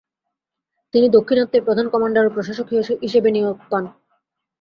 তিনি 0.93 1.07
দক্ষিণাত্যের 1.09 1.65
প্রধান 1.67 1.85
কমান্ডার 1.89 2.27
ও 2.27 2.33
প্রশাসক 2.35 2.67
হিসেবে 3.03 3.29
নিয়োগ 3.31 3.57
পান। 3.71 3.83